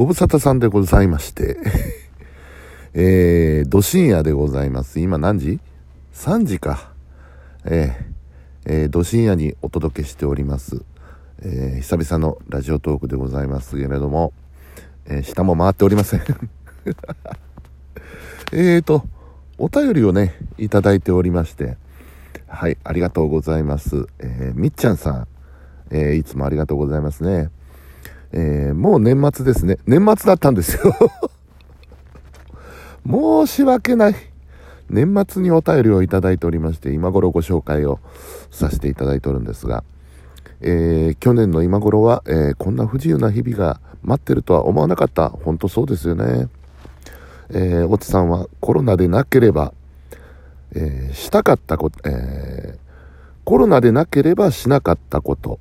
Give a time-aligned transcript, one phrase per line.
[0.00, 1.58] ご無沙汰さんでございまして
[2.94, 4.98] えー、ど深夜でございます。
[4.98, 5.60] 今何時
[6.14, 6.94] ?3 時か。
[7.66, 10.82] えー、えー、ど深夜にお届けしております。
[11.42, 14.32] えー、久々のラジオトークでございますけれども、
[15.04, 16.22] えー、下も回っておりません
[18.52, 19.04] えーと、
[19.58, 21.76] お便りをね、いただいておりまして、
[22.46, 24.06] はい、ありがとうございます。
[24.18, 25.28] えー、みっちゃんさん、
[25.90, 27.50] えー、いつもありがとうございますね。
[28.32, 29.78] えー、もう年末ですね。
[29.86, 30.94] 年末だったんですよ
[33.46, 34.14] 申し訳ない。
[34.88, 38.00] 年末にお便りをいただいておりまして、今頃ご紹介を
[38.50, 39.84] させていただいておるんですが、
[40.60, 45.30] えー、去年の今頃は、えー、こんな不自由な日々が待ってるとは思わなかった。
[45.30, 46.48] 本当そうですよね。
[47.50, 49.72] えー、おちさんはコロナでなければ、
[50.74, 52.78] えー、したかったこと、えー、
[53.44, 55.58] コロナでなければしなかったこと、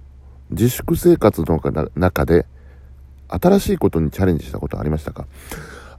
[0.52, 1.62] 自粛生活の
[1.96, 2.46] 中で
[3.30, 5.28] 新しいことにチャレンジしたことありましたか？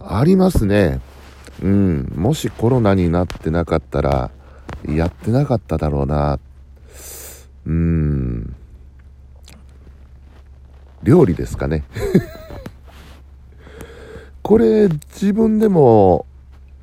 [0.00, 1.00] ありますね。
[1.62, 2.12] うん。
[2.16, 4.30] もしコロナになってなかったら、
[4.88, 6.38] やってなかっただろうな。
[7.66, 8.56] うん。
[11.02, 11.84] 料理ですかね。
[14.42, 16.26] これ、自分でも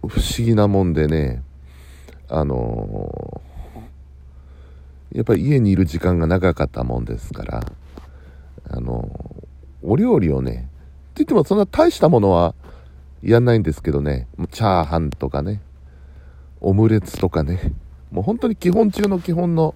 [0.08, 1.44] 不思議なもんでね、
[2.30, 7.66] あのー、やっぱり家にいる時間が長かったもんですから、
[8.70, 9.10] あの、
[9.88, 12.54] お料理をね、って言ってもそんな大したものは
[13.24, 15.62] やんないんですけどね、チャーハンとかね、
[16.60, 17.72] オムレツとかね、
[18.12, 19.76] もう本当に基本中の基本の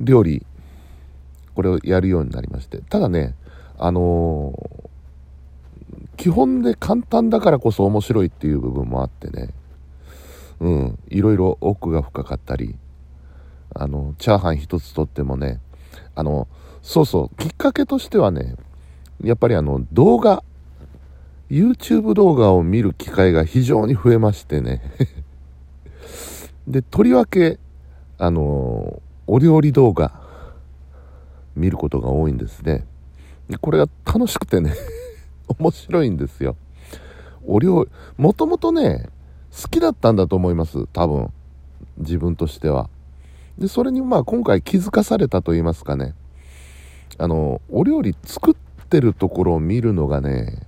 [0.00, 0.46] 料理、
[1.56, 2.78] これをやるようになりまして。
[2.78, 3.34] ただね、
[3.78, 9.50] あのー、基本で簡単だからこそ面白いっていう部分もあってね、
[10.60, 12.76] うん、いろいろ奥が深かったり、
[13.74, 15.58] あの、チャーハン一つとってもね、
[16.14, 16.46] あの、
[16.82, 18.56] そうそう、きっかけとしてはね、
[19.22, 20.42] やっぱりあの、動画、
[21.50, 24.82] YouTube 動画を見る機会が非常に増えましてね
[26.66, 27.58] で、とりわけ、
[28.18, 30.20] あの、お料理動画、
[31.56, 32.86] 見ることが多いんですね。
[33.48, 34.74] でこれが楽しくてね
[35.58, 36.56] 面白いんですよ。
[37.44, 39.08] お料理、もともとね、
[39.50, 41.32] 好きだったんだと思います、多分。
[41.98, 42.88] 自分としては。
[43.58, 46.14] で、それにまあ今回気づかされたと言いますかね。
[47.20, 48.54] あの、お料理作っ
[48.88, 50.66] てるところを見るのがね、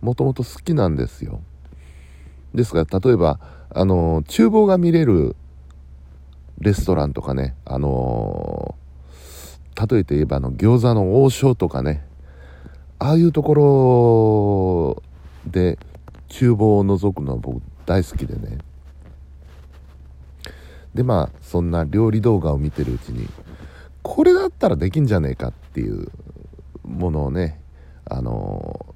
[0.00, 1.40] もともと好きなんですよ。
[2.54, 3.38] ですが、例えば、
[3.70, 5.36] あの、厨房が見れる
[6.62, 8.76] レストランとかね、あの
[9.90, 12.06] 例えて言えばあの餃子の王将とかね、
[13.00, 15.02] ああいうとこ
[15.44, 15.76] ろで
[16.28, 18.58] 厨房を覗くのは僕大好きでね。
[20.94, 23.26] でまあそんな料理動画を見てるうちに
[24.02, 26.10] これだったらできんじゃねえかっていう
[26.84, 27.60] ものをね
[28.04, 28.86] あの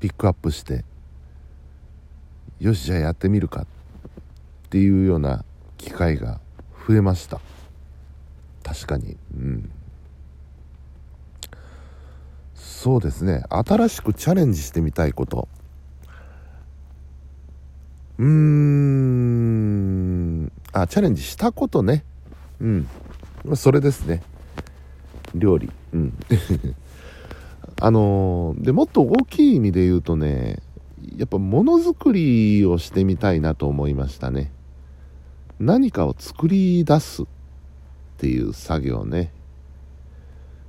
[0.00, 0.84] ピックアップして
[2.60, 3.66] よしじゃあやってみるかっ
[4.70, 5.44] ていうような
[5.76, 6.40] 機会が
[6.86, 7.40] 増えました。
[8.62, 9.16] 確かに。
[9.34, 9.70] うん。
[12.54, 13.42] そうですね。
[13.48, 15.48] 新しくチャレンジしてみたいこと。
[18.18, 19.38] うーん。
[20.72, 22.04] あチャレンジしたことね。
[22.60, 22.88] うん。
[23.54, 24.22] それですね。
[25.34, 25.70] 料理。
[25.92, 26.14] うん。
[27.80, 30.60] あのー、でもっと大きい意味で言うとね
[31.16, 34.50] やっぱものづくりをしてみたいなと思いましたね。
[35.60, 37.26] 何かを作り出すっ
[38.18, 39.32] ていう作業ね。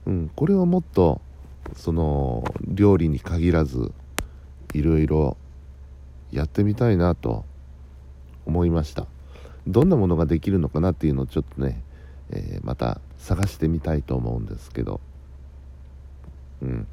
[0.06, 0.32] うん。
[0.36, 1.22] これをもっと
[1.76, 3.92] その料理に限らず
[4.74, 5.38] いろいろ
[6.32, 7.46] やってみたいなと
[8.46, 9.08] 思いました。
[9.68, 11.82] どんなものができるのかなっていうのをちょっとね、
[12.32, 15.00] えー、また探してみたいと思うんですけど。
[16.62, 16.88] うん。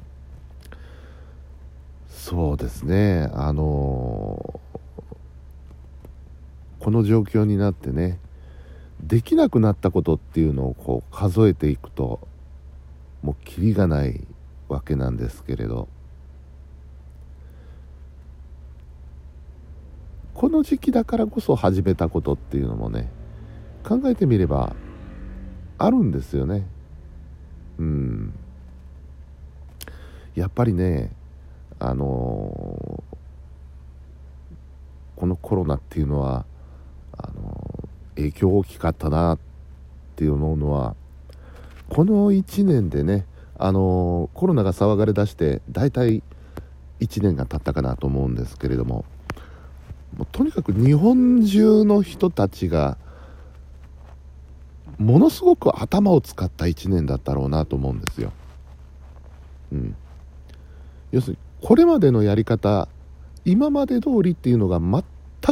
[2.09, 3.29] そうですね。
[3.33, 8.19] あのー、この状況になってね
[9.01, 12.27] できなくなったことっていうのをこう数えていくと
[13.21, 14.21] もうキリがない
[14.67, 15.87] わけなんですけれど。
[20.33, 23.09] この時期だからこそ始めたことっていうのもね
[23.83, 24.75] 考えてみれば
[25.77, 26.67] あるんですよね。
[27.77, 28.33] うん。
[30.37, 31.11] やっぱりね
[31.79, 33.15] あのー、
[35.15, 36.45] このコロナっていうのは
[37.17, 39.39] あのー、影響大きかったなっ
[40.15, 40.95] て思うのは
[41.89, 43.25] この1年でね
[43.57, 46.21] あのー、コロナが騒がれだして大体
[46.99, 49.05] 1年が経ったかなと思うんですけれども
[50.15, 52.99] もうとにかく日本中の人たちが
[54.97, 58.31] ものすごく頭を使った1年だったろうなと思うんですよ。
[59.71, 59.95] うん。
[61.11, 62.87] 要するにこれまでのやり方
[63.45, 65.03] 今まで通りっていうのが全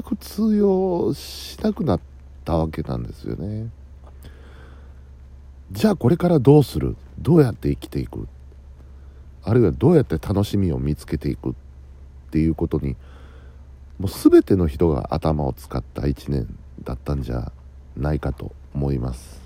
[0.03, 1.99] く通用しなくなっ
[2.43, 3.69] たわけなんですよね。
[5.71, 6.95] じゃあこれからどうする？
[7.17, 8.27] どうやって生きていく？
[9.43, 11.53] あるいはどうやって楽しみを見つけていくっ
[12.31, 12.95] ていうことに
[13.99, 17.51] もう全ての人が頭を使った1年だったんじゃ
[17.95, 19.41] ないかと思います。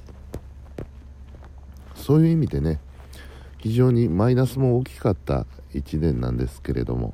[1.93, 2.79] そういう意味でね
[3.59, 7.13] 非常にマイナスも大きかった1年なんですけれども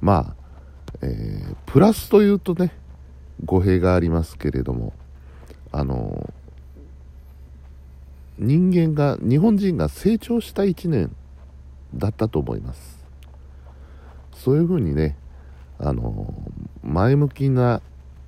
[0.00, 0.36] まあ、
[1.02, 2.72] えー、プラスというとね
[3.44, 4.94] 語弊がありますけれども
[5.70, 6.32] あの
[8.38, 11.14] 人間が日本人が成長した1年
[11.94, 13.04] だったと思います。
[14.34, 15.16] そういうふうにね
[15.78, 16.32] あの
[16.82, 17.82] 前向きな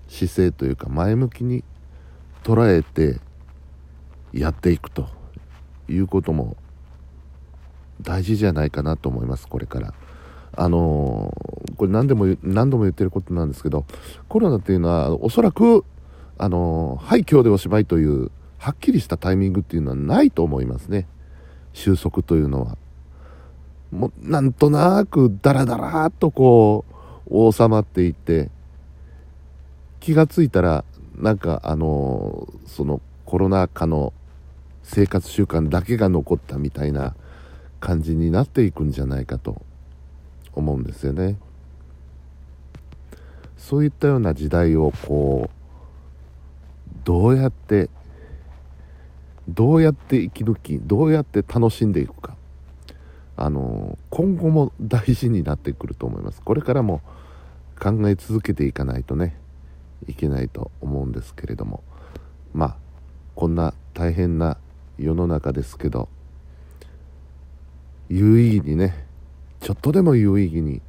[0.09, 1.65] 姿勢というか前向きに
[2.45, 3.21] 捉えて
[4.33, 5.09] やっていくと
[5.89, 6.57] いうことも
[8.01, 9.95] 大事じゃないかなと思いますこれから。
[10.57, 11.35] あの
[11.77, 13.87] これ何でも何度も言ってることなんですけど
[14.29, 15.85] コロナっていうのはおそらく
[16.39, 21.09] あのはい今日でおしまいというはっきりしたタイミングっていうのはないと思いますね。
[21.73, 22.79] 収束というのは。
[23.91, 26.85] もうなんとなくダラダラっとこ
[27.27, 28.51] う収まっていって
[30.01, 30.85] 気が付いたら
[31.17, 34.13] なんかあのそのコロナ禍の
[34.83, 37.15] 生活習慣だけが残ったみたいな
[37.81, 39.63] 感じになっていくんじゃないかと
[40.53, 41.37] 思うんですよね。
[43.57, 45.55] そういったような時代をこう
[47.05, 47.89] どうやって
[49.49, 52.37] どうやって生き抜きどうやって楽しんでいくか。
[53.37, 56.41] あの今後も大事になってくると思います。
[56.43, 57.01] これからも
[57.81, 59.37] 考え続けていかないとね。
[60.09, 61.83] いけないと思うんですけれども。
[62.55, 62.77] まあ
[63.35, 64.57] こんな大変な
[64.97, 66.09] 世の中ですけど
[68.09, 69.07] 有意義にね
[69.61, 70.81] ちょっとでも有意義に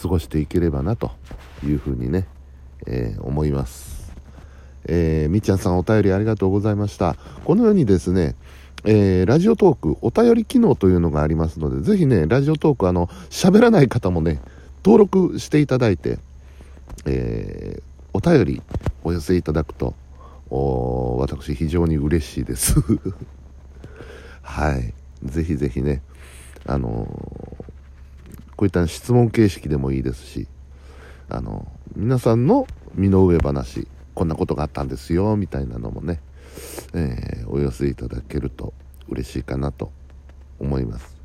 [0.00, 1.10] 過ごしていければなと
[1.62, 2.26] いうふうにね、
[2.86, 4.12] えー、思います、
[4.86, 7.16] えー、みっちゃんさんお便りありがとうございました。
[7.44, 8.34] このようにですね
[8.82, 14.40] えー、ラジオトーク、お便り機能というのがありますので、ぜひね、ラジオトーク、あの、喋らない方もね、
[14.82, 16.18] 登録していただいて、
[17.06, 17.82] えー、
[18.12, 18.62] お便り
[19.04, 19.94] お寄せいただくと、
[20.50, 22.74] 私非常に嬉しいです
[24.42, 24.92] はい。
[25.22, 26.02] ぜひぜひね、
[26.66, 27.06] あのー、
[28.56, 30.48] こういった質問形式でもいいですし、
[31.28, 36.20] あのー、皆さんの身の上話、こんなことがあったんですよ、みたいなのもね、
[36.94, 38.74] えー、お寄せいただけると
[39.08, 39.92] 嬉しいかなと
[40.58, 41.16] 思います。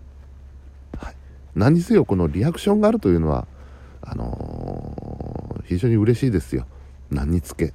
[0.98, 1.16] はい、
[1.56, 3.48] 何せよこのリアクションがあるというのは
[4.06, 6.66] あのー、非常に嬉しいですよ。
[7.10, 7.74] 何につけ。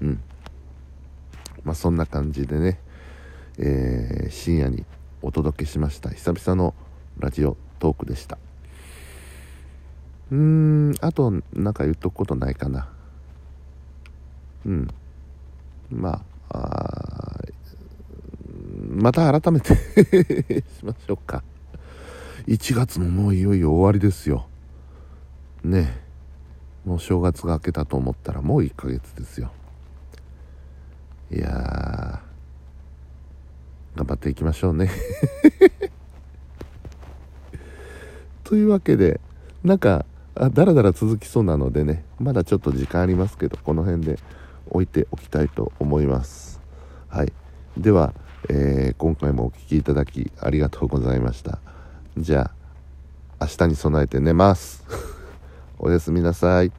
[0.00, 0.22] うん。
[1.64, 2.78] まあそんな感じでね、
[3.58, 4.84] えー、深夜に
[5.22, 6.10] お届けしました。
[6.10, 6.74] 久々の
[7.18, 8.38] ラジオトークでした。
[10.30, 12.88] うーん、あと何か言っとくことないかな。
[14.66, 14.88] うん。
[15.90, 17.18] ま、あ
[18.98, 19.74] また改めて
[20.78, 21.42] しましょうか
[22.46, 24.46] 1月ももういよいよ終わりですよ
[25.64, 26.00] ね
[26.84, 29.50] もう正月が明けたと思ったらもう1ヶ月ですよ。
[31.30, 32.22] いや
[33.94, 34.90] 頑張っていきましょうね。
[38.44, 39.20] というわけで
[39.62, 44.18] なんかあだらだら続きそうなのでねまだちょっと時間ありますけどこの辺で
[44.70, 46.60] 置いておきたいと思います。
[47.08, 47.32] はい。
[47.76, 48.12] では、
[48.48, 51.58] えー、今回もお聴きいただきありがとうございました。
[52.16, 52.50] じゃ
[53.38, 54.84] あ明日に備えて寝ます。
[55.78, 56.72] おやすみなさい。